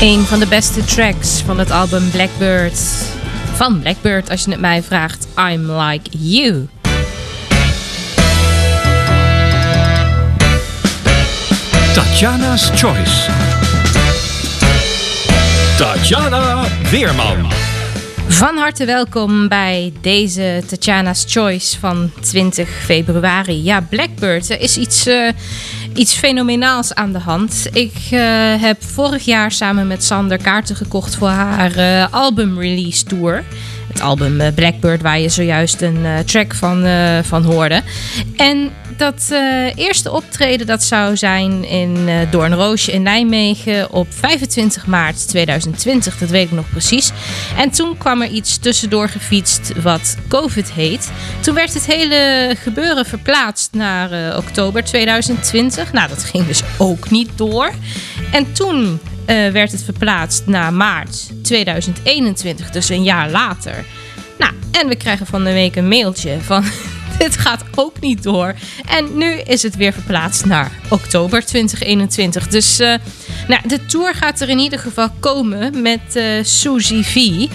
[0.00, 2.80] Een van de beste tracks van het album Blackbird.
[3.54, 5.26] Van Blackbird, als je het mij vraagt.
[5.38, 6.68] I'm like you.
[11.94, 13.30] Tatjana's Choice.
[15.76, 17.52] Tatjana Weerman.
[18.28, 23.62] Van harte welkom bij deze Tatjana's Choice van 20 februari.
[23.62, 25.28] Ja, Blackbird, er is iets, eh,
[26.00, 27.68] iets fenomenaals aan de hand.
[27.72, 28.20] Ik eh,
[28.60, 33.44] heb vorig jaar samen met Sander kaarten gekocht voor haar eh, album release tour.
[33.88, 36.86] Het album eh, Blackbird, waar je zojuist een track van,
[37.24, 37.82] van hoorde.
[38.36, 38.70] En
[39.00, 45.28] dat eh, eerste optreden dat zou zijn in eh Doornroosje in Nijmegen op 25 maart
[45.28, 46.18] 2020.
[46.18, 47.12] Dat weet ik nog precies.
[47.56, 51.10] En toen kwam er iets tussendoor gefietst wat COVID heet.
[51.40, 55.92] Toen werd het hele gebeuren verplaatst naar eh, oktober 2020.
[55.92, 57.70] Nou, dat ging dus ook niet door.
[58.32, 59.00] En toen
[59.52, 63.84] werd het verplaatst naar maart 2021, dus een jaar later.
[64.38, 66.64] Nou, en we krijgen van de week een mailtje van
[67.24, 68.54] dit gaat ook niet door.
[68.86, 72.48] En nu is het weer verplaatst naar oktober 2021.
[72.48, 72.94] Dus eh,
[73.48, 77.46] nou, de tour gaat er in ieder geval komen met eh Suzy V.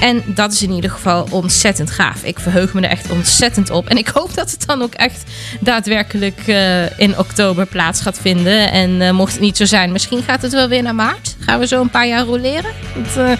[0.00, 2.22] En dat is in ieder geval ontzettend gaaf.
[2.22, 3.88] Ik verheug me er echt ontzettend op.
[3.88, 5.22] En ik hoop dat het dan ook echt
[5.60, 8.72] daadwerkelijk eh, in oktober plaats gaat vinden.
[8.72, 11.36] En mocht het niet zo zijn, misschien gaat het wel weer naar maart.
[11.40, 12.70] Gaan we zo een paar jaar roleren.
[13.16, 13.32] Eh,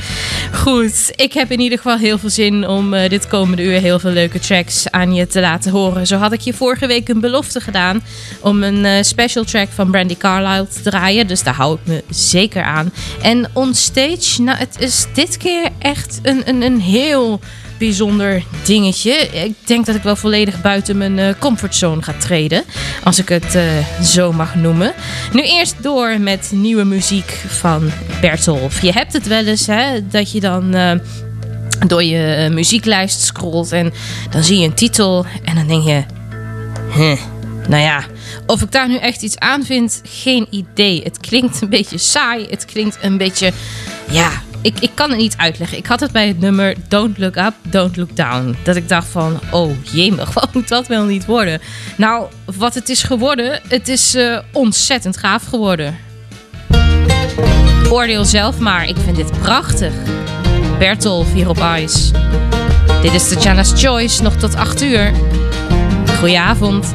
[0.53, 3.99] goed, ik heb in ieder geval heel veel zin om eh, dit komende uur heel
[3.99, 6.07] veel leuke tracks aan je te laten horen.
[6.07, 8.03] Zo had ik je vorige week een belofte gedaan
[8.41, 11.27] om een eh, special track van Brandy Carlisle te draaien.
[11.27, 12.93] Dus daar hou ik me zeker aan.
[13.23, 17.41] En on stage, nou het is dit keer echt een, een, een heel
[17.79, 19.13] bijzonder dingetje.
[19.17, 22.65] Ik denk dat ik wel volledig buiten mijn eh, comfortzone ga treden.
[23.05, 23.65] Als ik het eh,
[24.03, 24.93] zo mag noemen.
[25.33, 27.91] Nu eerst door met nieuwe muziek van
[28.21, 28.83] Bertolf.
[28.83, 30.75] Je hebt het wel eens hè, dat je dan...
[30.75, 30.93] eh,
[31.87, 33.93] door je muzieklijst scrolt en
[34.31, 36.03] dan zie je een titel en dan denk je...
[36.95, 37.21] Huh,
[37.69, 38.05] nou ja,
[38.47, 41.03] of ik daar nu echt iets aan vind, geen idee.
[41.03, 43.53] Het klinkt een beetje saai, het klinkt een beetje...
[44.11, 45.79] Ja, ik, ik kan het niet uitleggen.
[45.79, 48.57] Ik had het bij het nummer Don't Look Up, Don't Look Down.
[48.63, 51.61] Dat ik dacht van, oh jemig, wat moet dat wel niet worden?
[51.97, 52.27] Nou,
[52.57, 55.97] wat het is geworden, het is eh, ontzettend gaaf geworden.
[57.91, 59.93] Oordeel zelf maar, ik vind dit prachtig.
[60.79, 62.11] Bertolf hier op Ice.
[63.03, 65.13] Dit is Tatjana's Choice, nog tot 8 uur.
[66.19, 66.95] Goedenavond.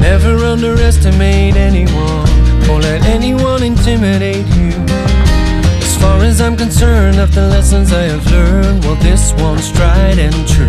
[0.00, 2.28] Never underestimate anyone
[2.70, 4.87] or let anyone intimidate you.
[6.00, 10.34] Far as I'm concerned, of the lessons I have learned, well, this one's tried and
[10.48, 10.66] true.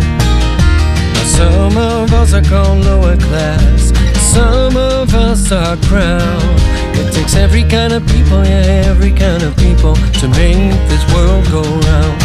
[1.14, 3.92] Now, some of us are called lower class,
[4.34, 6.60] some of us are crowned.
[6.98, 11.44] It takes every kind of people, yeah, every kind of people to make this world
[11.50, 12.20] go round.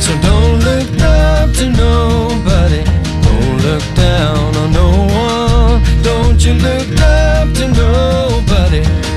[0.00, 2.82] So don't look up to nobody.
[3.24, 6.02] Don't look down on no one.
[6.02, 9.09] Don't you look up to nobody.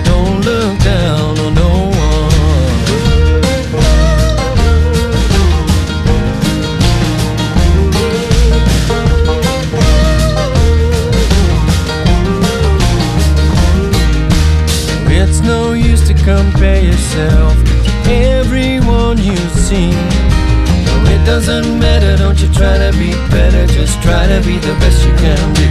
[16.37, 17.53] Compare yourself
[18.05, 19.91] to everyone you see.
[20.85, 24.73] No, it doesn't matter, don't you try to be better, just try to be the
[24.81, 25.69] best you can be.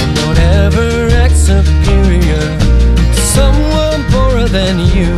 [0.00, 0.88] And don't ever
[1.22, 2.44] act superior
[3.14, 5.10] to someone poorer than you.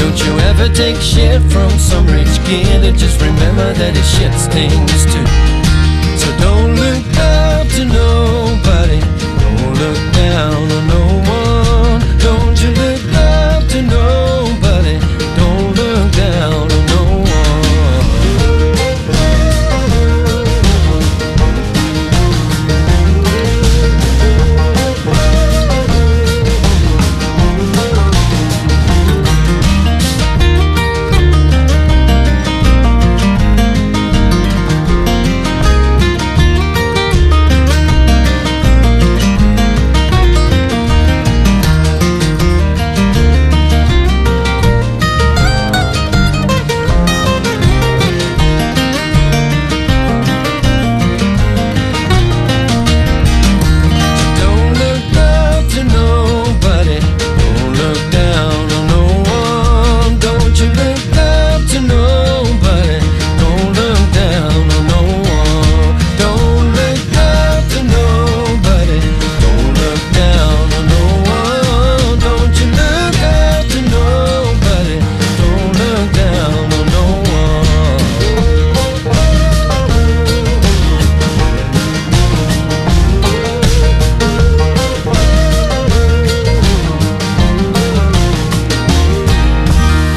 [0.00, 4.34] Don't you ever take shit from some rich kid, and just remember that his shit
[4.46, 5.28] stings too.
[6.20, 9.00] So don't look up to nobody,
[9.42, 11.15] don't look down on no
[13.76, 14.05] to nobody,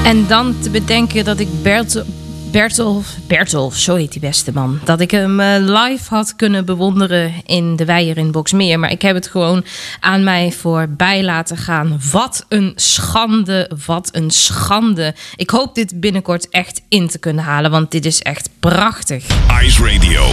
[0.10, 2.06] En dan te bedenken dat ik Bertolf,
[2.52, 7.34] Bertolf, Bertolf, zo heet die beste man, dat ik hem eh, live had kunnen bewonderen
[7.46, 8.80] in de Weijer in Boksmeer.
[8.80, 9.66] Maar ik heb het gewoon
[10.00, 12.00] aan mij voorbij laten gaan.
[12.12, 15.16] Wat een schande, wat een schande.
[15.36, 19.26] Ik hoop dit binnenkort echt in te kunnen halen, want dit is echt prachtig.
[19.64, 20.26] Ice Radio.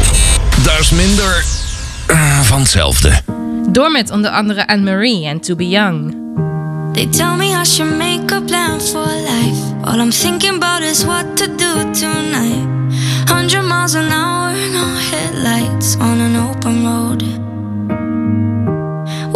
[0.65, 1.45] Dat is minder
[2.07, 3.21] eh, van hetzelfde.
[3.69, 6.25] Door met onder andere Anne-Marie en To Be Young.
[6.97, 9.61] They tell me I should make a plan for life.
[9.85, 12.65] All I'm thinking about is what to do tonight.
[13.29, 17.21] Hundred miles an hour, no headlights on an open road.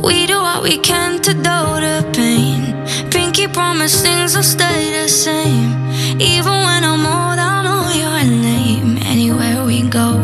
[0.02, 2.60] We do what we can to dull the pain.
[3.10, 5.70] Pinky promise things will stay the same.
[6.18, 8.96] Even when I'm old, I'll know your name.
[9.02, 10.16] Anywhere we go,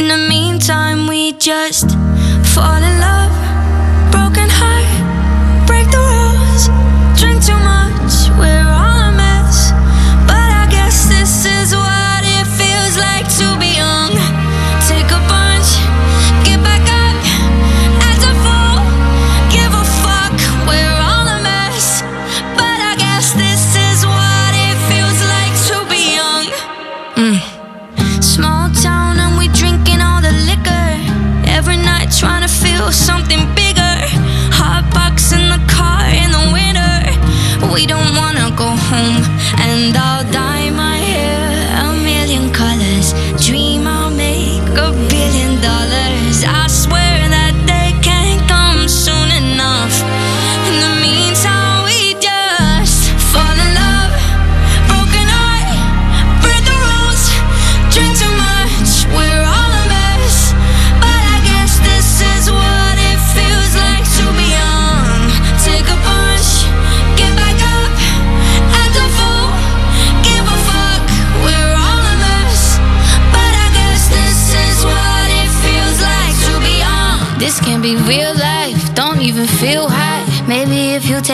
[0.00, 1.90] In the meantime, we just
[2.54, 3.32] fall in love.
[4.10, 6.68] Broken heart, break the rules.
[7.20, 8.89] Drink too much, we're all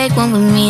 [0.09, 0.66] Maybe if you take one with me,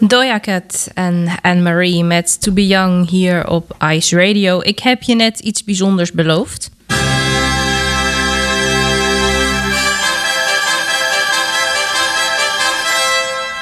[0.00, 4.60] Doja Cat en Anne-Marie met To Be Young hier op Ice Radio.
[4.62, 6.70] Ik heb je net iets bijzonders beloofd.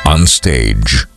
[0.04, 1.07] On stage.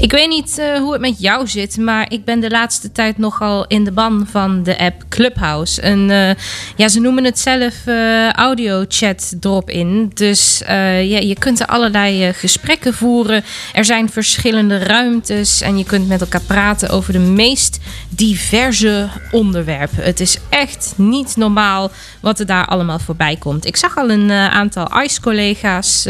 [0.00, 3.18] Ik weet niet eh, hoe het met jou zit, maar ik ben de laatste tijd
[3.18, 5.80] nogal in de ban van de app Clubhouse.
[5.80, 6.34] En eh,
[6.76, 10.10] ja, ze noemen het zelf eh, audio chat drop-in.
[10.14, 13.44] Dus je kunt er allerlei gesprekken voeren.
[13.72, 17.78] Er zijn verschillende ruimtes en je kunt met elkaar praten over de meest
[18.08, 20.04] diverse onderwerpen.
[20.04, 21.90] Het is echt niet normaal
[22.20, 23.66] wat er daar allemaal voorbij komt.
[23.66, 26.06] Ik zag al een aantal ICE-collega's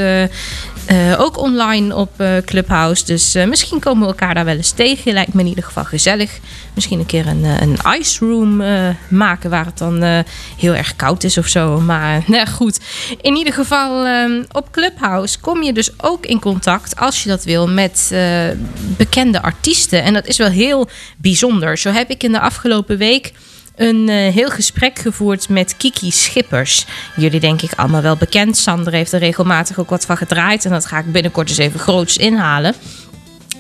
[0.88, 3.04] eh, ook online op eh, Clubhouse.
[3.04, 5.12] Dus eh, misschien komen we elkaar daar wel eens tegen.
[5.12, 6.38] Lijkt me in ieder geval gezellig.
[6.74, 8.62] Misschien een keer een, een ice room
[9.08, 10.24] maken waar het dan
[10.56, 11.80] heel erg koud is of zo.
[11.80, 12.80] Maar nou, goed.
[13.20, 17.44] In ieder geval eh, op Clubhouse kom je dus ook in contact, als je dat
[17.44, 18.14] wil, met
[18.96, 20.02] bekende artiesten.
[20.02, 21.78] En dat is wel heel bijzonder.
[21.78, 23.32] Zo heb ik in de afgelopen week
[23.78, 26.86] een eh, heel gesprek gevoerd met Kiki Schippers.
[27.16, 28.56] Jullie denk ik allemaal wel bekend.
[28.56, 30.64] Sander heeft er regelmatig ook wat van gedraaid.
[30.64, 32.74] En dat ga ik binnenkort eens even groots inhalen.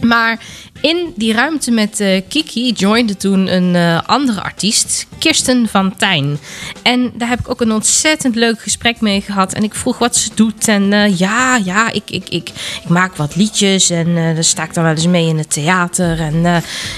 [0.00, 0.38] Maar
[0.80, 6.38] in die ruimte met eh, Kiki joinde toen een eh, andere artiest, Kirsten van Tijn.
[6.82, 9.52] En daar heb ik ook een ontzettend leuk gesprek mee gehad.
[9.52, 10.68] En ik vroeg wat ze doet.
[10.68, 12.50] En eh, ja, ja, ik, ik, ik,
[12.82, 13.90] ik maak wat liedjes.
[13.90, 16.20] En daar sta ik dan wel eens mee in het theater.
[16.20, 16.42] En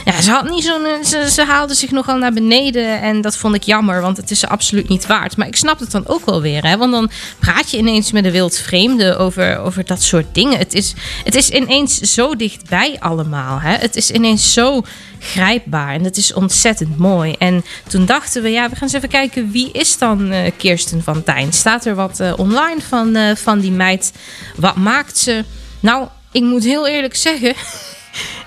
[0.04, 3.00] ja, ze, had niet zo'n, ze, ze haalde zich nogal naar beneden.
[3.00, 5.37] En dat vond ik jammer, want het is ze absoluut niet waard.
[5.37, 6.66] Maar ik snap het dan ook wel weer.
[6.66, 6.76] Hè?
[6.76, 10.58] Want dan praat je ineens met een wild vreemde over, over dat soort dingen.
[10.58, 10.94] Het is,
[11.25, 13.60] het is ineens zo dichtbij allemaal.
[13.60, 13.70] Hè?
[13.79, 14.83] Het is ineens zo
[15.19, 17.35] grijpbaar en het is ontzettend mooi.
[17.39, 21.03] En toen dachten we, ja, we gaan eens even kijken wie is dan eh, Kirsten
[21.03, 21.53] van Tijn?
[21.53, 24.12] Staat er wat eh, online van, eh, van die meid?
[24.57, 25.45] Wat maakt ze?
[25.81, 27.55] Nou, ik moet heel eerlijk zeggen.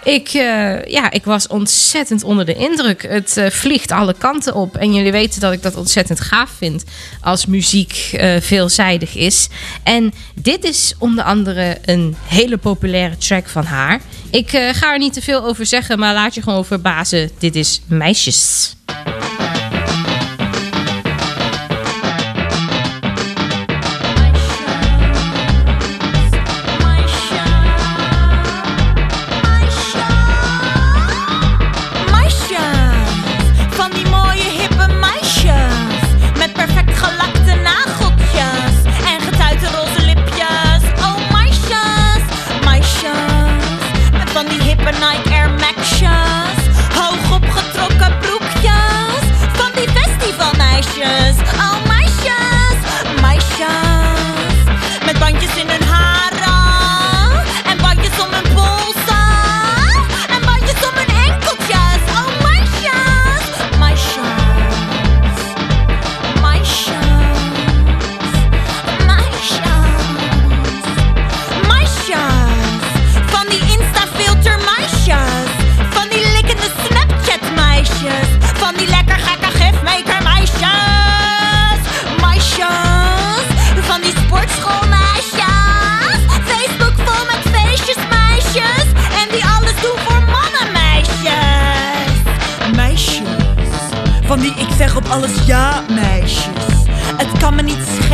[0.03, 3.01] Ik, eh, ja, ik was ontzettend onder de indruk.
[3.07, 4.77] Het eh, vliegt alle kanten op.
[4.77, 6.83] En jullie weten dat ik dat ontzettend gaaf vind
[7.21, 9.47] als muziek eh, veelzijdig is.
[9.83, 14.01] En dit is onder andere een hele populaire track van haar.
[14.31, 17.29] Ik ga er niet te veel over zeggen, maar laat je gewoon verbazen.
[17.39, 17.81] Dit is.
[17.87, 18.75] Meisjes,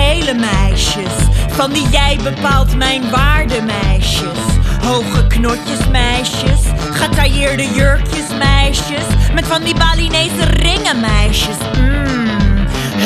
[0.09, 1.13] schelen meisjes.
[1.49, 4.39] Van die jij bepaalt mijn waarde meisjes.
[4.81, 6.59] Hoge knotjes meisjes.
[6.91, 9.05] Getailleerde jurkjes meisjes.
[9.33, 11.57] Met van die Balinese ringen meisjes.
[11.77, 12.27] Mmm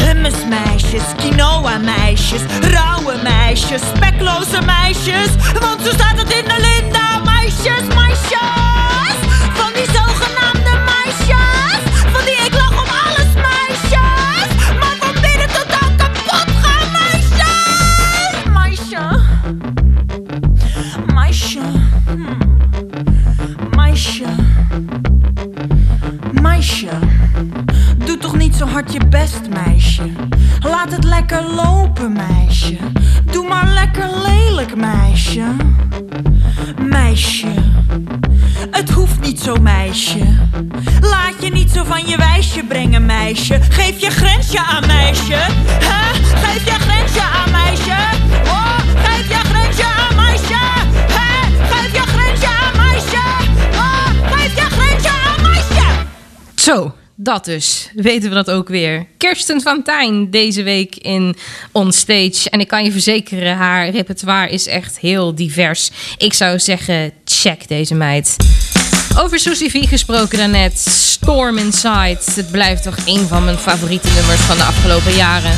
[0.05, 5.29] Hummus meisjes, quinoa meisjes, rauwe meisjes, spekloze meisjes.
[5.59, 8.82] Want zo staat het in de linda, meisjes, meisjes.
[43.43, 45.33] Geef je grensje aan, meisje.
[45.33, 46.13] Hè?
[46.13, 47.97] Geef je grensje aan, meisje.
[48.45, 50.53] Oh, geef je grensje aan, meisje.
[51.07, 51.63] Hè?
[51.65, 53.23] Geef je grensje aan, meisje.
[53.73, 56.05] Oh, geef je grensje aan, meisje.
[56.55, 57.89] Zo, dat dus.
[57.93, 59.05] Weten we dat ook weer.
[59.17, 61.35] Kirsten van Tijn deze week in
[61.71, 62.49] Onstage.
[62.49, 65.91] En ik kan je verzekeren, haar repertoire is echt heel divers.
[66.17, 68.35] Ik zou zeggen, check deze meid.
[69.17, 70.79] Over Susie V gesproken daarnet.
[70.79, 72.17] Storm Inside.
[72.35, 75.57] Het blijft toch een van mijn favoriete nummers van de afgelopen jaren.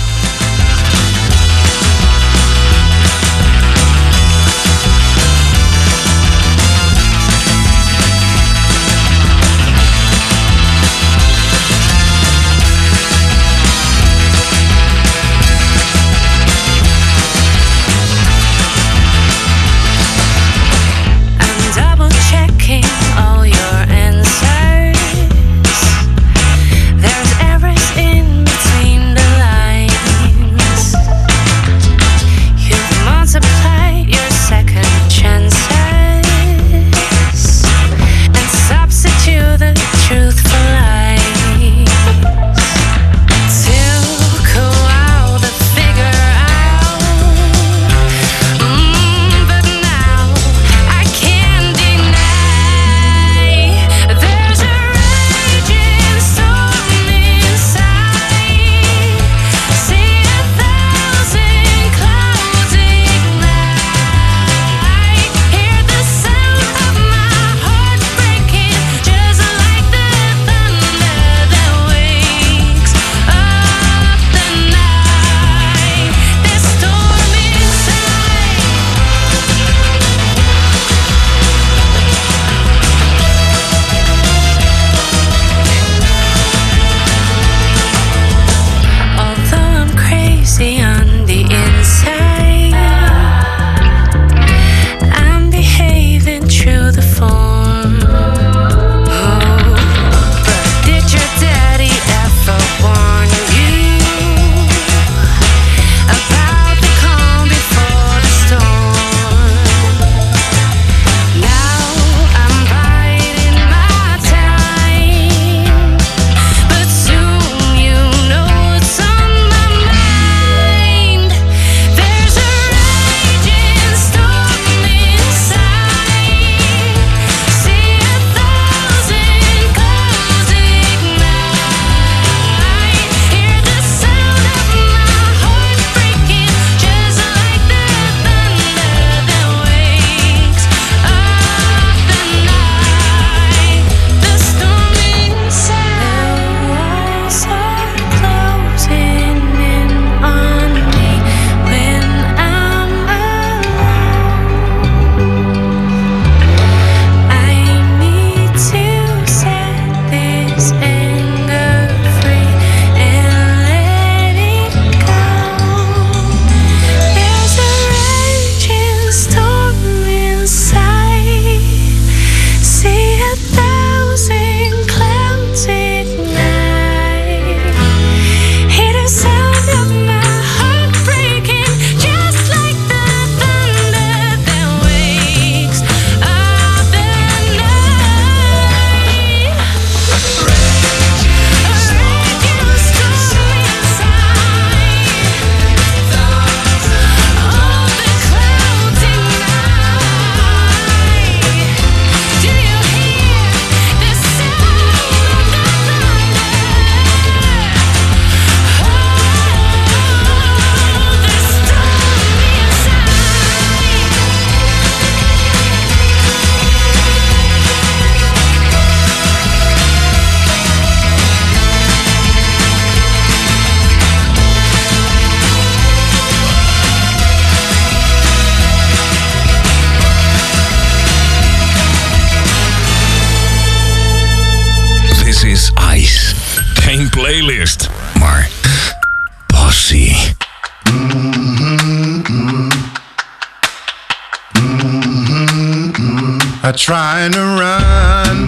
[246.66, 248.48] are trying to run.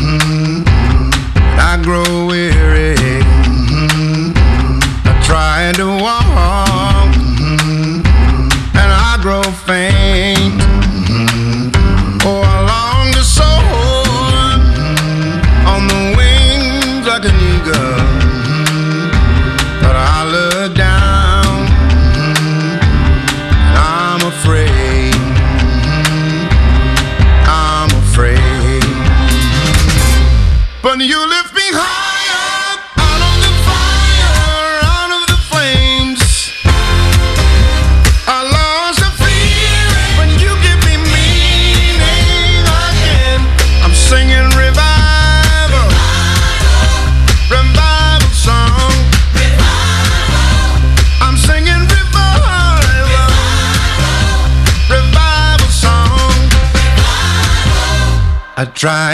[0.00, 0.62] Mm-hmm.
[1.60, 2.77] I grow weary.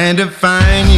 [0.05, 0.94] trying to find you.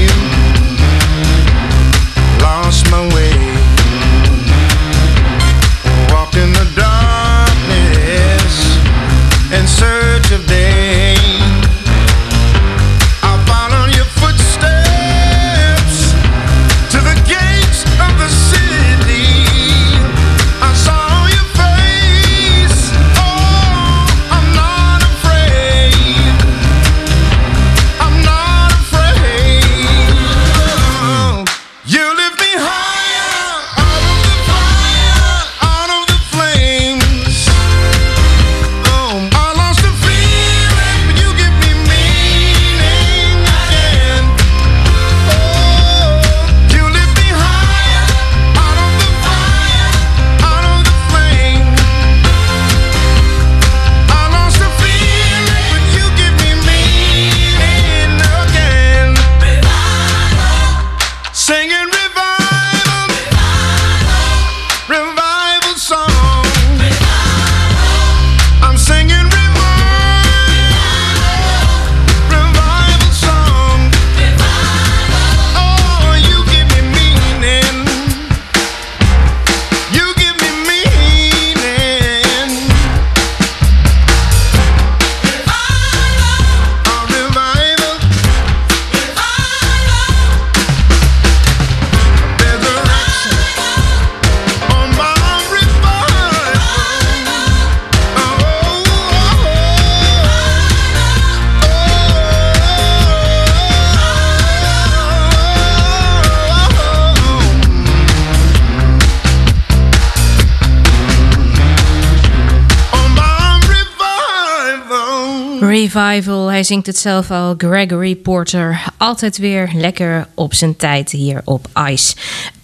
[116.56, 117.54] hij zingt het zelf al.
[117.58, 122.14] Gregory Porter, altijd weer lekker op zijn tijd hier op Ice.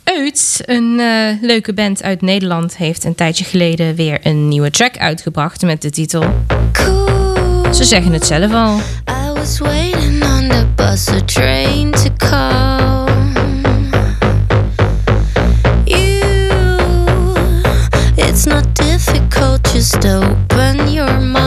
[0.04, 4.96] Uit, een eh, leuke band uit Nederland, heeft een tijdje geleden weer een nieuwe track
[4.96, 6.24] uitgebracht met de titel.
[6.72, 7.74] Cool.
[7.74, 8.78] Ze zeggen het zelf al.
[9.08, 13.08] I was waiting on the bus or train to call.
[15.84, 16.22] You,
[18.14, 21.41] it's not difficult, just open your mind.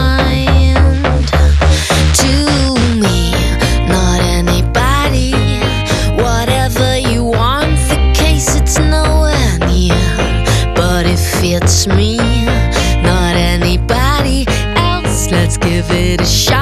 [16.16, 16.55] the shot.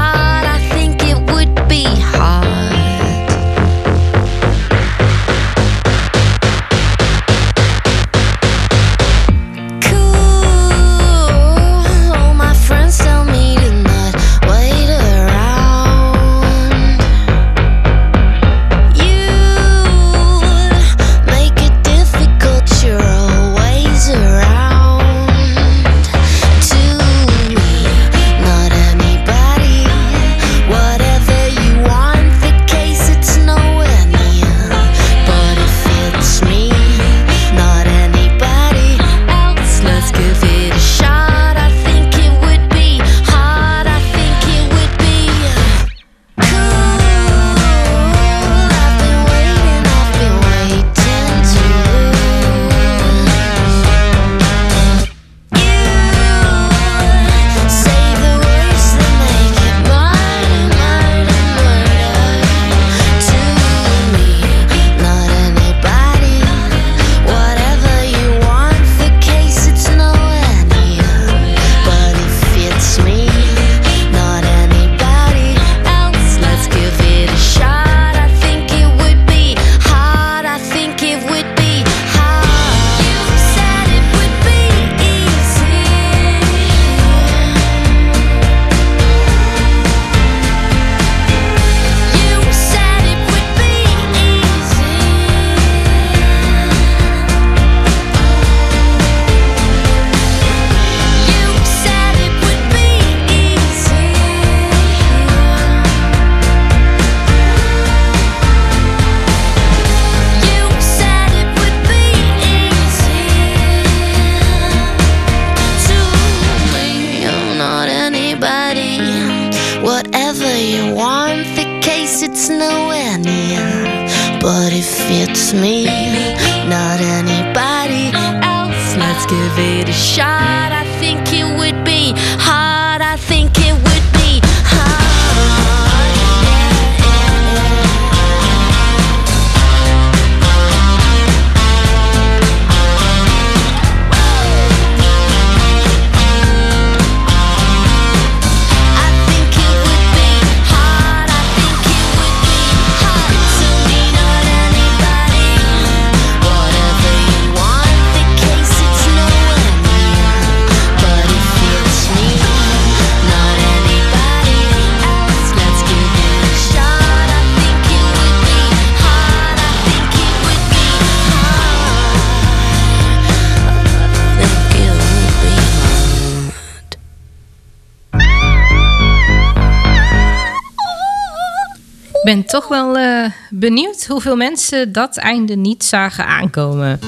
[182.54, 186.98] Toch wel eh, benieuwd hoeveel mensen dat einde niet zagen aankomen.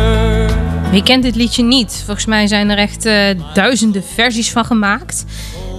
[0.91, 2.01] Wie kent dit liedje niet?
[2.05, 5.25] Volgens mij zijn er echt eh, duizenden versies van gemaakt.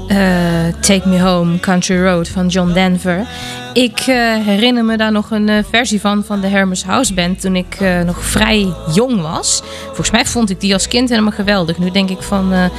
[0.08, 3.26] Eh, Take Me Home, Country Road van John Denver.
[3.72, 7.40] Ik eh, herinner me daar nog een eh, versie van van de Hermes House Band
[7.40, 9.62] toen ik nog vrij jong was.
[9.84, 11.78] Volgens mij vond ik die als kind helemaal geweldig.
[11.78, 12.70] Nu denk ik van,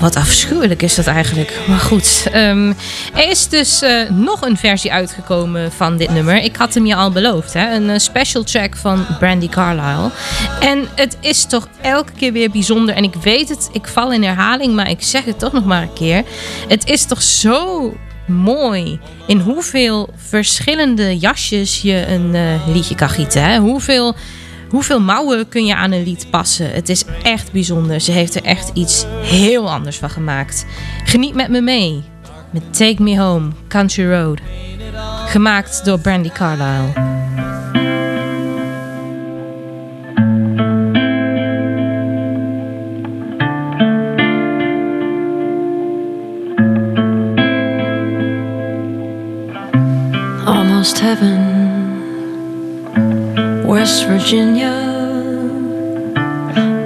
[0.00, 1.58] wat afschuwelijk is dat eigenlijk.
[1.68, 2.72] Maar goed, ehm,
[3.14, 6.36] er is dus eh, nog een versie uitgekomen van dit nummer.
[6.36, 7.74] Ik had hem je al beloofd, hè?
[7.74, 10.10] een eh, special track van Brandy Carlisle.
[10.60, 12.94] En het is toch elke keer weer bijzonder.
[12.94, 15.82] En ik weet het, ik val in herhaling, maar ik zeg het toch nog maar
[15.82, 16.22] een keer.
[16.68, 17.92] Het is toch zo
[18.26, 23.42] mooi in hoeveel verschillende jasjes je een eh, liedje kan gieten.
[23.42, 23.58] Hè?
[23.58, 24.14] Hoeveel,
[24.68, 26.70] hoeveel mouwen kun je aan een lied passen.
[26.70, 28.00] Het is echt bijzonder.
[28.00, 30.66] Ze heeft er echt iets heel anders van gemaakt.
[31.04, 32.02] Geniet met me mee
[32.50, 34.40] met Take Me Home, Country Road.
[35.26, 37.04] Gemaakt door Brandy Carlisle.
[50.86, 51.55] almost heaven.
[53.66, 54.70] West Virginia,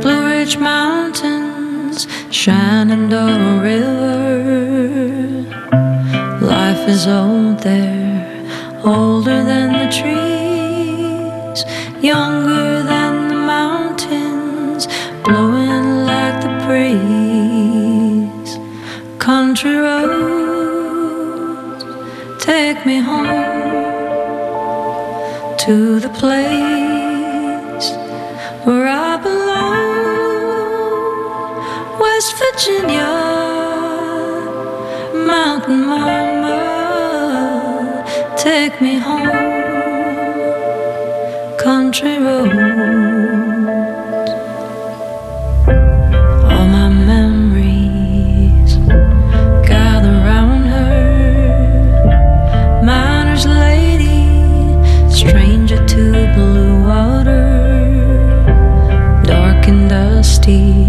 [0.00, 4.80] Blue Ridge Mountains, Shenandoah River.
[6.40, 8.26] Life is old there,
[8.82, 11.64] older than the trees,
[12.02, 14.88] younger than the mountains,
[15.22, 18.52] blowing like the breeze.
[19.18, 20.14] Country roads,
[22.42, 23.49] take me home
[25.66, 27.90] to the place
[28.64, 29.60] where I belong.
[32.00, 33.12] West Virginia,
[35.12, 36.56] Mountain Mama,
[38.38, 39.28] take me home.
[41.58, 43.09] Country roads,
[60.50, 60.79] she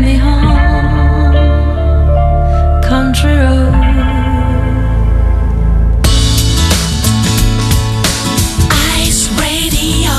[0.00, 1.34] me home.
[2.82, 3.36] Country
[9.38, 10.16] Radio.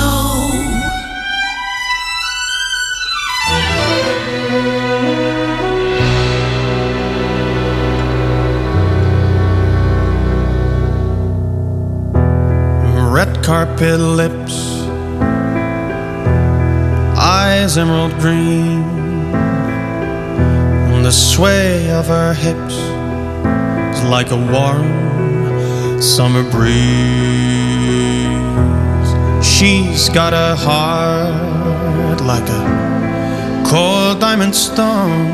[13.11, 14.57] red carpet lips,
[17.17, 18.70] eyes emerald green,
[21.41, 22.75] sway of her hips
[23.95, 24.89] is like a warm
[25.99, 26.69] summer breeze.
[29.43, 32.63] She's got a heart like a
[33.67, 35.31] cold diamond stone,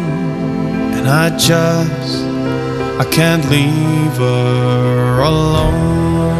[0.98, 2.24] and I just
[3.04, 6.38] I can't leave her alone.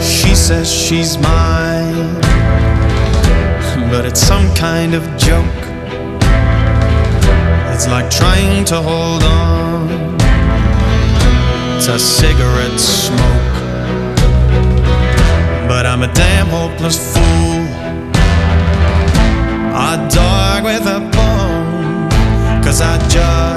[0.00, 1.53] She says she's mine,
[4.14, 5.64] it's some kind of joke.
[7.74, 9.88] It's like trying to hold on
[11.80, 13.56] to cigarette smoke.
[15.66, 17.66] But I'm a damn hopeless fool,
[19.74, 23.53] a dog with a bone, cause I just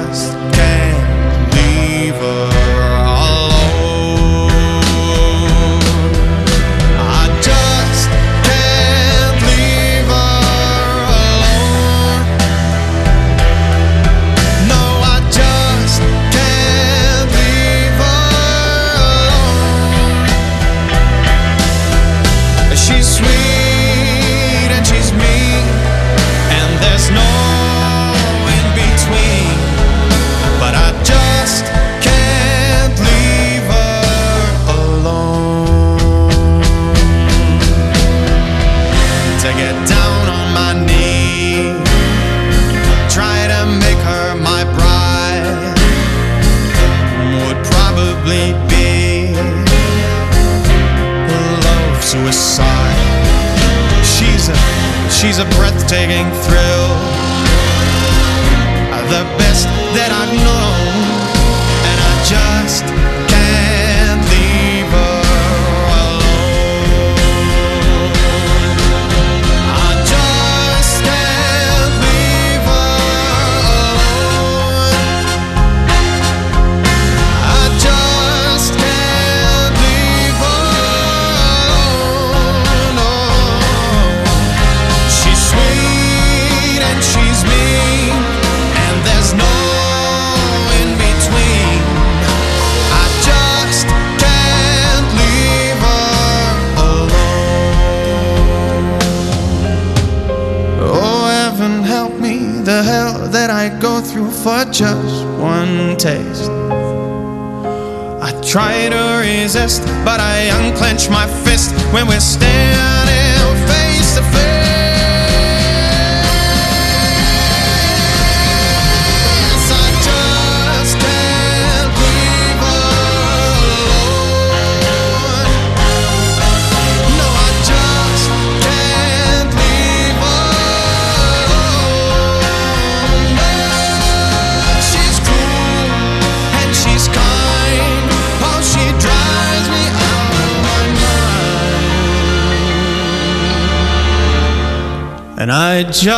[145.50, 146.12] And I just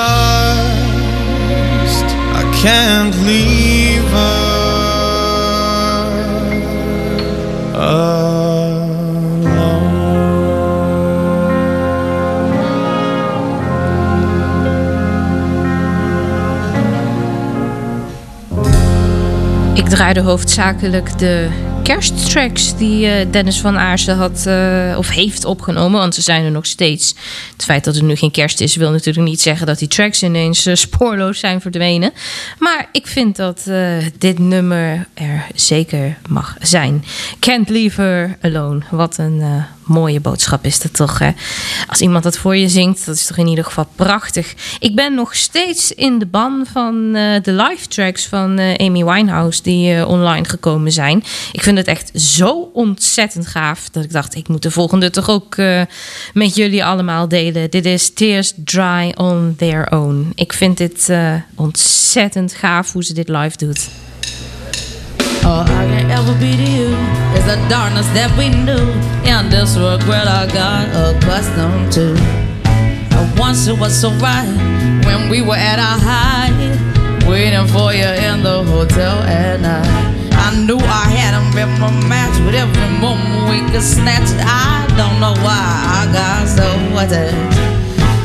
[2.35, 4.51] I can't leave her.
[19.75, 21.49] Ik draaide hoofdzakelijk de
[21.91, 26.01] kersttracks die eh, Dennis van Aarsen had eh, of heeft opgenomen.
[26.01, 27.15] Want ze zijn er nog steeds.
[27.53, 30.23] Het feit dat het nu geen kerst is, wil natuurlijk niet zeggen dat die tracks
[30.23, 32.13] ineens eh, spoorloos zijn verdwenen.
[32.59, 33.71] Maar ik vind dat
[34.19, 37.05] dit nummer er zeker mag zijn.
[37.39, 38.81] Can't Leave Her Alone.
[38.91, 39.43] Wat een
[39.91, 41.31] mooie boodschap is dat toch, hè?
[41.87, 44.55] Als iemand dat voor je zingt, dat is toch in ieder geval prachtig.
[44.79, 49.05] Ik ben nog steeds in de ban van eh, de live tracks van eh, Amy
[49.05, 51.25] Winehouse die eh, online gekomen zijn.
[51.53, 55.29] Ik vind het echt zo ontzettend gaaf dat ik dacht, ik moet de volgende toch
[55.31, 55.57] ook
[56.35, 57.71] met jullie allemaal delen.
[57.71, 60.33] Dit is Tears Dry on Their Own.
[60.35, 61.13] Ik vind dit
[61.55, 63.89] ontzettend gaaf hoe ze dit live doet.
[65.45, 66.91] All I can ever be to you
[67.37, 68.93] is the darkness that we knew
[69.25, 72.15] and this regret I got accustomed to.
[73.17, 74.47] And once it was so right
[75.07, 80.11] when we were at our height, waiting for you in the hotel at night.
[80.33, 84.29] I knew I had him in my match with every moment we could snatch.
[84.45, 85.63] I don't know why
[85.99, 86.67] I got so
[86.99, 87.70] attached.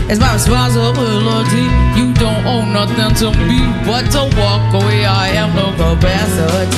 [0.08, 1.66] It's my responsibility.
[1.66, 5.04] Oh, you don't owe nothing to me but to walk away.
[5.04, 6.78] I have no capacity.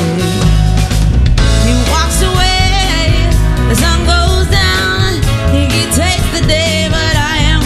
[1.67, 3.27] He walks away,
[3.67, 5.19] the sun goes down.
[5.51, 7.63] He takes the day, but I am.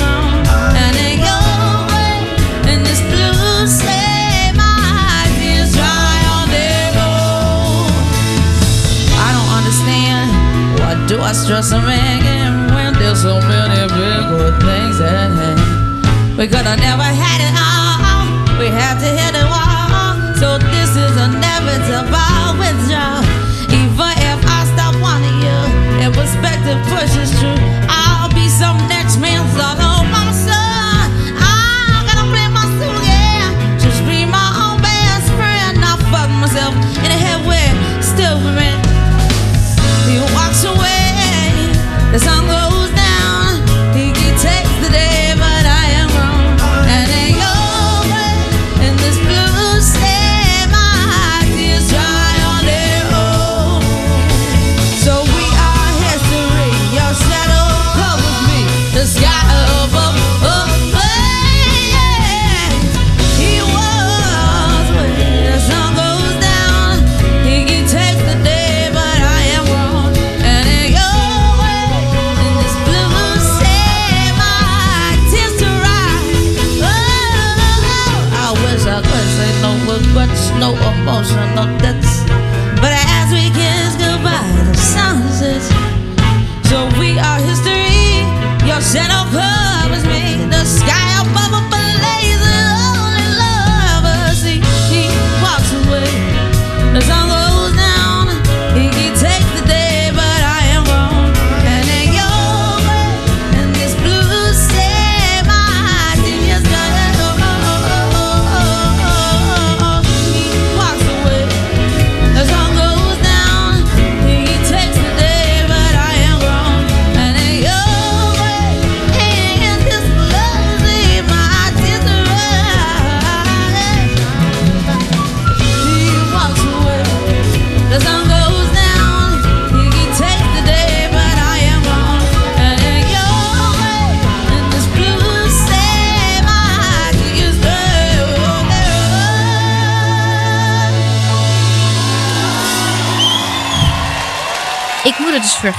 [0.81, 0.97] And
[2.65, 3.37] in this blue
[4.57, 7.85] my tears dry on their own.
[9.13, 10.25] I don't understand.
[10.81, 14.80] Why do I stress a man when there's so many bigger things?
[16.41, 18.57] We could have never had it all.
[18.57, 20.33] We have to hit the wall.
[20.41, 23.21] So this is inevitable withdrawal.
[23.69, 25.59] Even if I stop wanting you,
[26.01, 27.10] if perspective pushes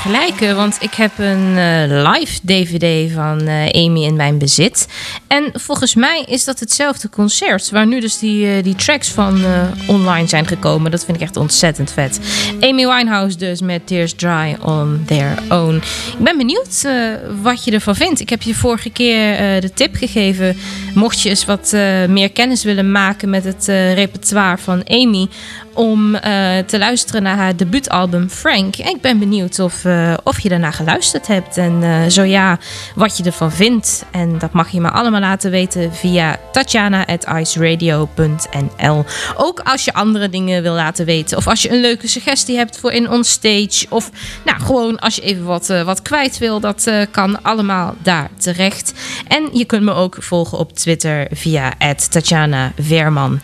[0.03, 4.88] vergelijken, want ik heb een eh, live DVD van eh, Amy in mijn bezit.
[5.26, 9.40] En volgens mij is dat hetzelfde concert, waar nu dus die, eh, die tracks van
[9.86, 10.90] online zijn gekomen.
[10.90, 12.20] Dat vind ik echt ontzettend vet.
[12.61, 15.74] Amy Winehouse dus met Tears Dry on Their Own.
[16.18, 16.88] Ik ben benieuwd
[17.42, 18.20] wat je ervan vindt.
[18.20, 20.57] Ik heb je vorige keer de tip gegeven,
[20.94, 21.72] mocht je eens wat
[22.09, 25.28] meer kennis willen maken met het repertoire van Amy
[25.75, 28.77] om eh, te luisteren naar haar debuutalbum Frank.
[28.77, 31.57] En ik ben benieuwd of, eh, of je daarna geluisterd hebt.
[31.57, 32.59] En eh, zo ja,
[32.95, 34.05] wat je ervan vindt.
[34.11, 39.05] En dat mag je me allemaal laten weten via tatjana.iceradio.nl
[39.37, 41.37] Ook als je andere dingen wil laten weten.
[41.37, 43.87] Of als je een leuke suggestie hebt voor in on stage.
[43.89, 44.11] Of
[44.45, 46.61] nou, gewoon als je even wat, wat kwijt wil.
[46.61, 48.93] Dat kan allemaal daar terecht.
[49.29, 51.73] En je kunt me ook volgen op Twitter via
[52.11, 53.41] Tatjana Verman.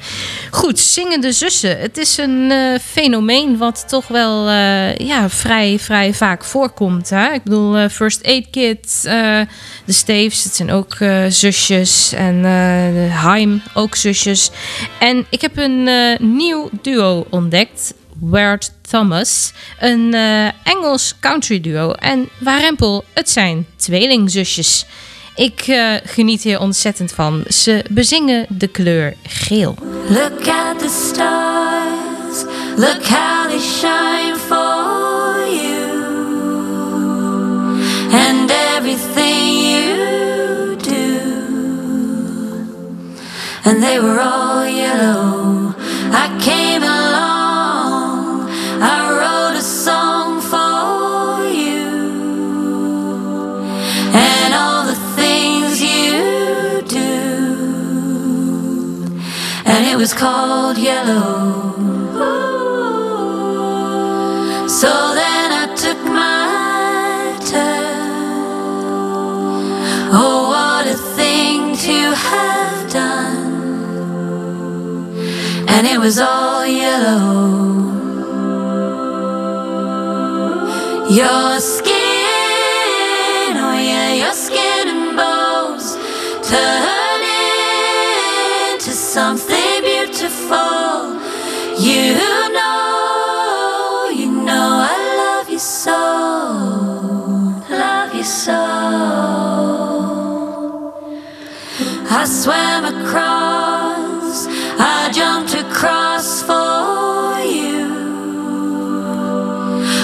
[0.51, 1.79] Goed, zingende zussen.
[1.79, 7.11] Het is een eh, fenomeen wat toch wel eh, ja, vrij, vrij vaak voorkomt.
[7.11, 7.33] Hè?
[7.33, 9.01] Ik bedoel, eh, First Aid Kit,
[9.85, 10.97] de Staves, het zijn ook
[11.29, 12.13] zusjes.
[12.13, 12.45] En
[13.11, 14.51] Haim, ook zusjes.
[14.99, 15.89] En ik heb een
[16.37, 17.95] nieuw duo ontdekt.
[18.21, 19.53] Weird Thomas.
[19.79, 20.15] Een
[20.65, 21.91] Engels country duo.
[21.91, 24.87] En Warempel, het zijn tweelingzusjes.
[25.35, 25.65] Ik
[26.05, 27.45] geniet hier ontzettend van.
[27.49, 29.75] Ze bezingen de kleur geel.
[30.09, 32.08] Look at the stars,
[32.79, 35.99] look how they shine for you.
[38.11, 41.19] and everything you do.
[43.65, 45.75] And they were all yellow.
[46.25, 48.49] I came along,
[48.81, 51.87] I wrote a song for you,
[54.15, 57.13] and all the things you do.
[59.67, 61.68] And it was called Yellow.
[64.79, 67.99] So then I took my turn.
[70.15, 73.49] Oh, what a thing to have done.
[75.67, 77.59] And it was all yellow.
[81.11, 81.97] Your skin,
[83.59, 85.97] oh yeah, your skin and bones
[86.49, 87.23] turn
[88.71, 91.19] into something beautiful.
[91.81, 92.38] You
[102.29, 104.47] swam across,
[104.79, 107.89] I jumped across for you.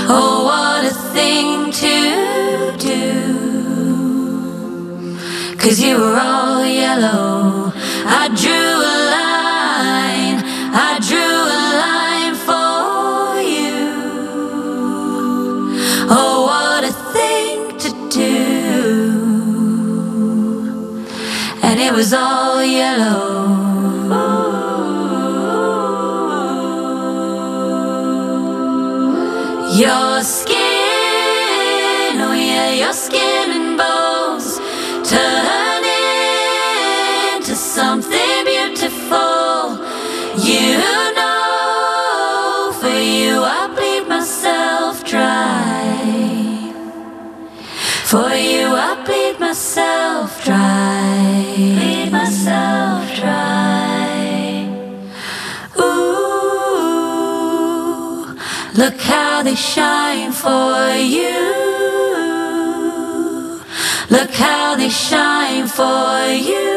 [0.09, 3.15] Oh, what a thing to do.
[5.59, 7.73] Cause you were all yellow.
[8.07, 9.04] I drew a
[21.95, 23.34] was all yellow.
[59.15, 60.75] How they shine for
[61.17, 61.41] you.
[64.17, 66.17] Look how they shine for
[66.51, 66.73] you.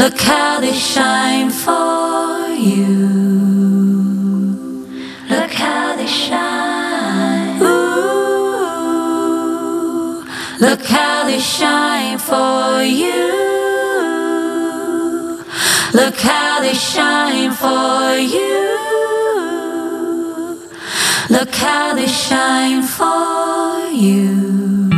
[0.00, 2.96] Look how they shine for you.
[5.34, 7.60] Look how they shine.
[7.62, 8.86] Ooh,
[10.66, 13.24] look how they shine for you.
[16.00, 18.75] Look how they shine for you.
[21.28, 24.88] Look how they shine for you.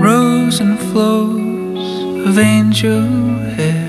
[0.00, 3.02] Rows and flows of angel
[3.56, 3.88] hair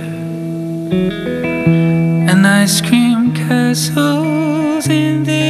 [2.30, 5.47] and ice cream castles in the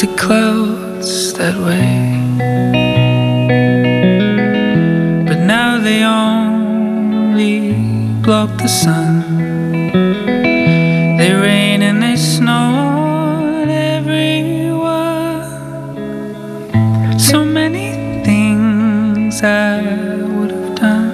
[0.00, 2.22] Looked clouds that way,
[5.26, 7.72] but now they only
[8.22, 9.22] block the sun.
[11.18, 14.78] They rain and they snow on everyone.
[17.18, 19.82] So many things I
[20.34, 21.10] would have done,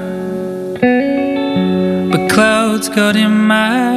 [2.11, 3.94] but clouds got in my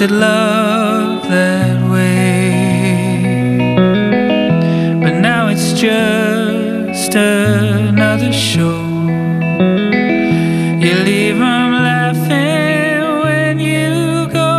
[0.00, 3.18] at love that way,
[5.02, 8.80] but now it's just another show.
[10.84, 14.54] You leave 'em laughing when you go,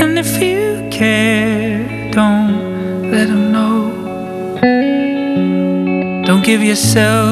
[0.00, 2.54] and if you care, don't
[3.12, 3.78] let 'em know.
[6.26, 7.31] Don't give yourself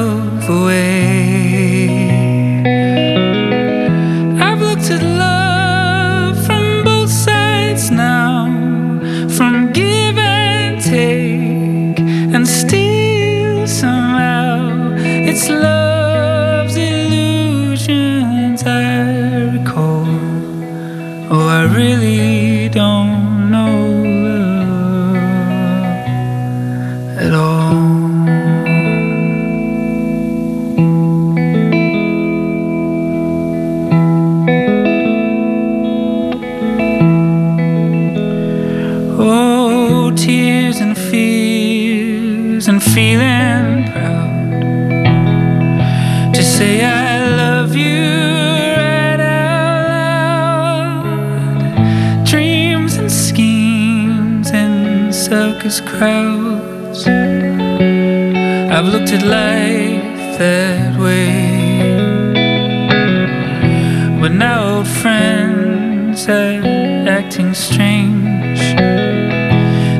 [15.43, 20.05] It's love's illusions I recall.
[21.31, 22.30] Oh, I really.
[59.13, 61.81] At life that way.
[64.21, 68.61] But now old friends acting strange.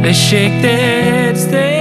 [0.01, 1.80] They shake their heads, they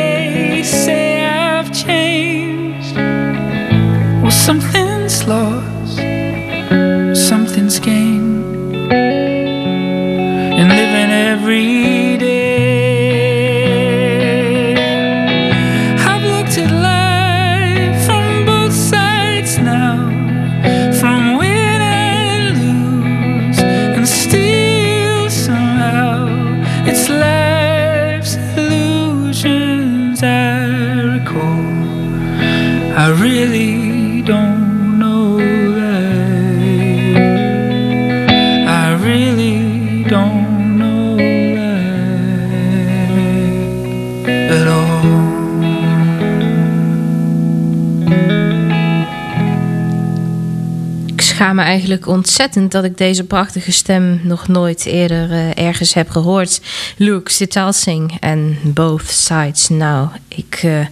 [51.41, 56.11] Schaam me eigenlijk ontzettend dat ik deze prachtige stem nog nooit eerder eh, ergens heb
[56.11, 56.61] gehoord.
[56.97, 60.09] Luke Sitalsing en Both Sides Now.
[60.28, 60.86] Ik eh,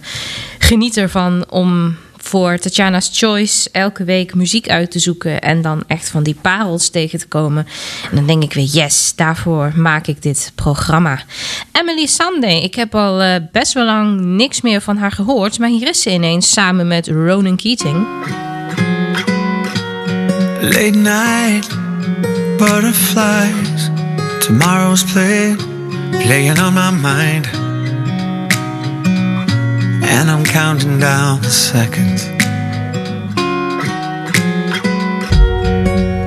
[0.59, 6.09] geniet ervan om voor Tatjana's Choice elke week muziek uit te zoeken en dan echt
[6.09, 7.67] van die parels tegen te komen.
[8.09, 11.23] En dan denk ik weer, yes, daarvoor maak ik dit programma.
[11.71, 15.69] Emily Sunday, ik heb al eh, best wel lang niks meer van haar gehoord, maar
[15.69, 18.07] hier is ze ineens samen met Ronan Keating.
[20.69, 21.67] Late night,
[22.59, 23.89] butterflies,
[24.45, 25.55] tomorrow's play,
[26.23, 27.47] playing on my mind.
[30.05, 32.25] And I'm counting down the seconds.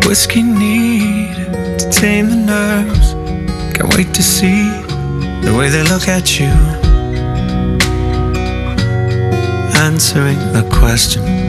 [0.06, 1.36] Whiskey need
[1.78, 3.12] to tame the nerves.
[3.76, 4.64] Can't wait to see
[5.44, 6.50] the way they look at you.
[9.78, 11.41] Answering the question.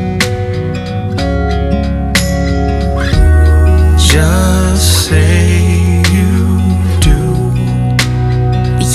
[4.13, 6.69] Just say you
[7.01, 7.17] do.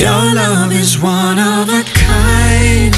[0.01, 2.95] Your love is one of a kind,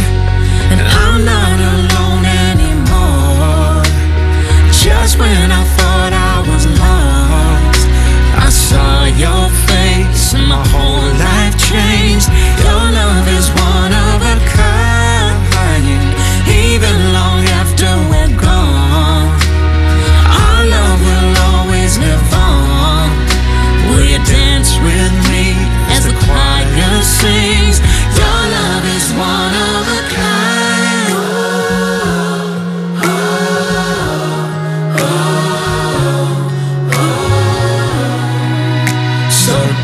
[0.71, 3.83] and I'm not alone anymore.
[4.71, 7.89] Just when I thought I was lost,
[8.37, 9.49] I saw your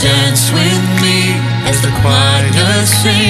[0.01, 1.35] dance with me
[1.69, 3.25] as the choir sings.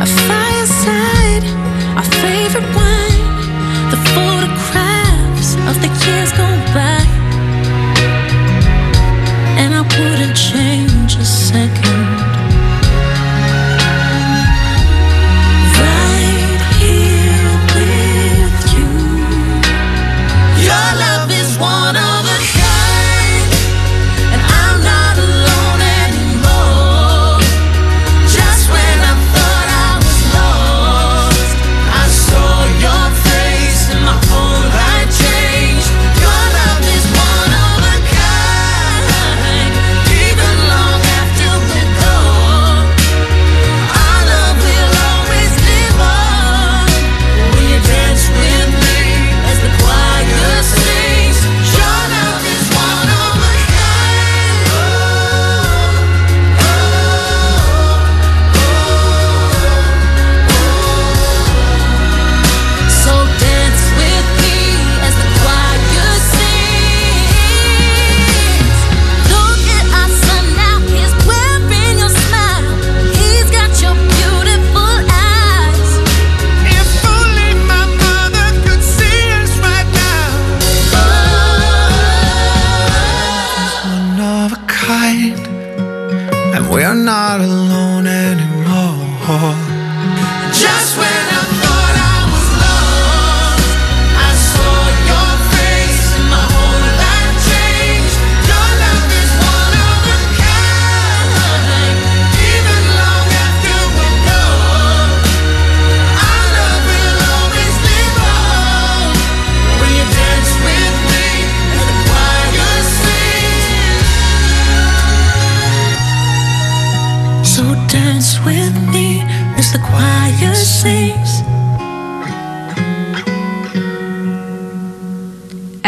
[0.00, 1.44] A fireside,
[1.96, 3.24] our favorite wine,
[3.90, 7.02] the photographs of the years gone by.
[9.60, 10.71] And I wouldn't change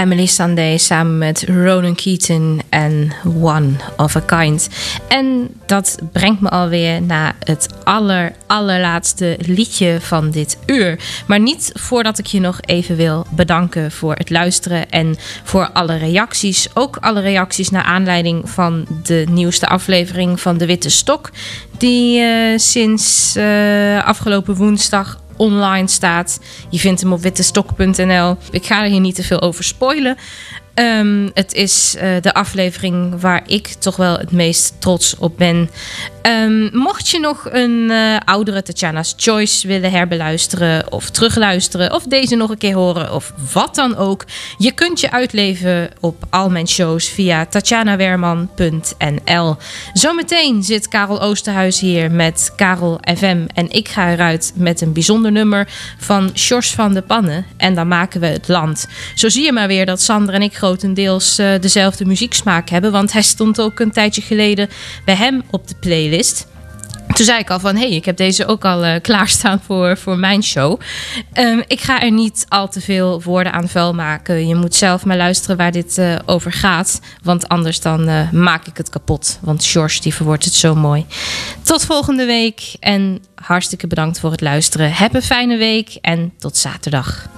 [0.04, 4.68] Emily Sandé samen met Ronan Keaton en One of a Kind.
[5.08, 10.98] En dat brengt me alweer naar het aller, allerlaatste liedje van dit uur.
[11.26, 15.96] Maar niet voordat ik je nog even wil bedanken voor het luisteren en voor alle
[15.96, 16.68] reacties.
[16.74, 21.30] Ook alle reacties naar aanleiding van de nieuwste aflevering van De Witte Stok.
[21.78, 26.40] Die eh, sinds eh, afgelopen woensdag online staat.
[26.70, 28.36] Je vindt hem op wittestok.nl.
[28.50, 30.16] Ik ga er hier niet te veel over spoilen.
[30.74, 35.70] Ehm, het is eh, de aflevering waar ik toch wel het meest trots op ben.
[36.22, 42.36] Ehm, mocht je nog een eh, oudere Tatjana's Choice willen herbeluisteren of terugluisteren of deze
[42.36, 44.24] nog een keer horen of wat dan ook,
[44.58, 49.56] je kunt je uitleven op al mijn shows via tatjanawerman.nl.
[49.92, 55.32] Zometeen zit Karel Oosterhuis hier met Karel FM en ik ga eruit met een bijzonder
[55.32, 55.68] nummer
[55.98, 58.88] van Sjors van de Pannen en dan maken we het land.
[59.14, 63.12] Zo zie je maar weer dat Sander en ik grotendeels eh, dezelfde muzieksmaak hebben, want
[63.12, 64.68] hij stond ook een tijdje geleden
[65.04, 66.46] bij hem op de playlist.
[67.14, 69.96] Toen zei ik al van, hé, hey, ik heb deze ook al uh, klaarstaan voor,
[69.96, 70.80] voor mijn show.
[71.34, 74.46] Um, ik ga er niet al te veel woorden aan vuil maken.
[74.48, 77.00] Je moet zelf maar luisteren waar dit uh, over gaat.
[77.22, 79.38] Want anders dan maak ik het kapot.
[79.40, 81.06] Want George, die verwoordt het zo mooi.
[81.62, 84.92] Tot volgende week en hartstikke bedankt voor het luisteren.
[84.92, 87.28] Heb een fijne week en tot zaterdag.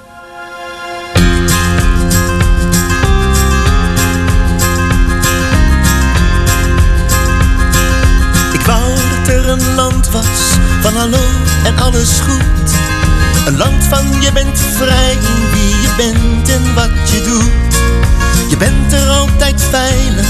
[10.80, 11.24] Van hallo
[11.64, 12.70] en alles goed.
[13.46, 17.76] Een land van je bent vrij in wie je bent en wat je doet.
[18.50, 20.28] Je bent er altijd veilig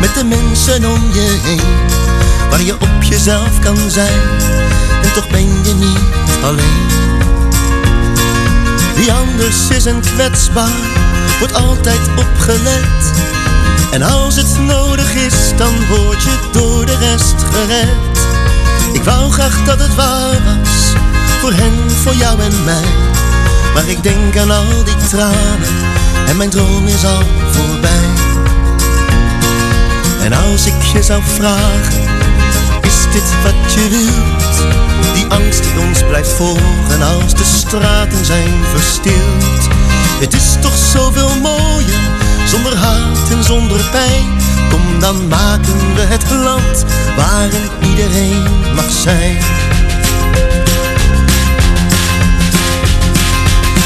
[0.00, 1.60] met de mensen om je heen.
[2.50, 4.20] Waar je op jezelf kan zijn
[5.02, 5.98] en toch ben je niet
[6.42, 6.86] alleen.
[8.94, 10.78] Wie anders is en kwetsbaar,
[11.38, 13.12] wordt altijd opgelet.
[13.90, 18.13] En als het nodig is, dan word je door de rest gered.
[19.04, 20.92] Wou graag dat het waar was,
[21.40, 22.88] voor hen, voor jou en mij.
[23.74, 25.74] Maar ik denk aan al die tranen,
[26.26, 28.08] en mijn droom is al voorbij.
[30.22, 32.02] En als ik je zou vragen,
[32.80, 34.54] is dit wat je wilt?
[35.14, 39.68] Die angst die ons blijft volgen als de straten zijn verstild.
[40.20, 42.23] Het is toch zoveel mooier
[42.54, 44.26] zonder haat en zonder pijn.
[44.70, 46.84] Kom dan maken we het land
[47.16, 48.42] waarin iedereen
[48.74, 49.36] mag zijn.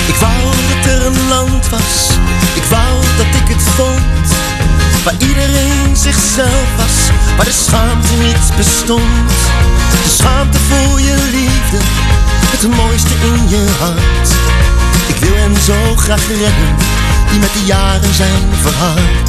[0.06, 2.08] Ik wou dat er een land was,
[2.54, 4.26] ik wou dat ik het vond.
[5.04, 6.96] Waar iedereen zichzelf was,
[7.36, 9.28] waar de schaamte niet bestond.
[10.04, 11.78] De schaamte voor je liefde,
[12.52, 14.28] het mooiste in je hart.
[15.06, 16.97] Ik wil hen zo graag redden
[17.30, 19.28] die met de jaren zijn verhard.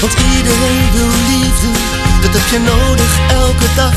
[0.00, 1.70] Want iedereen wil liefde,
[2.22, 3.12] dat heb je nodig
[3.42, 3.96] elke dag.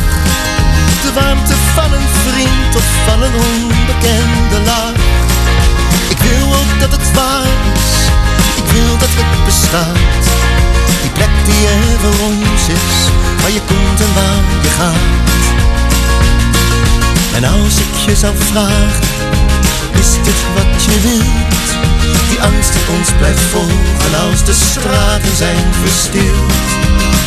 [1.03, 4.99] De warmte van een vriend of van een onbekende lach.
[6.13, 7.91] Ik wil ook dat het waar is,
[8.61, 10.23] ik wil dat het bestaat.
[11.01, 12.95] Die plek die er voor ons is,
[13.41, 15.09] waar je komt en waar je gaat.
[17.35, 19.20] En als ik je zou vragen,
[20.55, 21.67] wat je wilt?
[22.29, 26.69] Die angst die ons blijft volgen als de straten zijn verstild.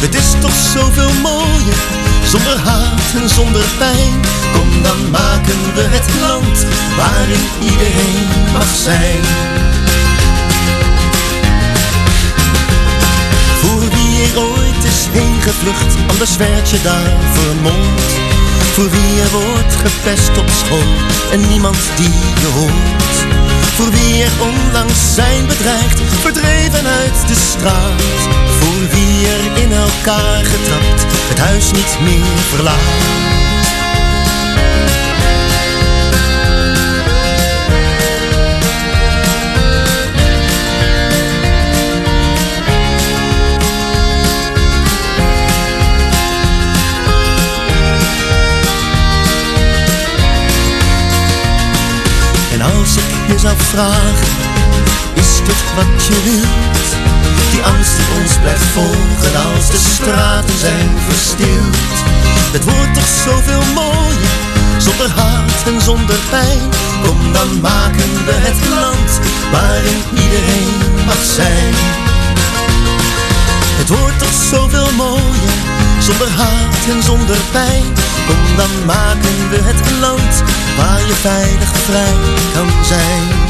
[0.05, 1.81] Het is toch zoveel mooier,
[2.25, 4.15] zonder haat en zonder pijn.
[4.53, 9.23] Kom dan maken we het land waarin iedereen mag zijn.
[13.61, 18.34] Voor wie er ooit is heen gevlucht, anders werd je daar vermomd.
[18.75, 20.93] Voor wie er wordt gepest op school
[21.33, 23.15] en niemand die je hoort.
[23.77, 28.03] Voor wie er onlangs zijn bedreigd, verdreven uit de straat.
[28.61, 33.33] Voor wie er in elkaar getrapt, het huis niet meer verlaat.
[53.45, 53.93] Zou
[55.15, 56.89] is dit wat je wilt?
[57.51, 61.95] Die angst die ons blijft volgen als de straten zijn verstild.
[62.57, 64.37] Het wordt toch zoveel mooier,
[64.79, 66.69] zonder haat en zonder pijn.
[67.05, 69.11] Kom dan maken we het land
[69.53, 71.75] waarin iedereen mag zijn.
[73.81, 75.57] Het wordt toch zoveel mooier,
[75.99, 77.85] zonder haat en zonder pijn.
[78.27, 80.43] Kom dan maken we het land
[80.77, 82.15] waar je veilig vrij
[82.55, 83.44] kan zijn.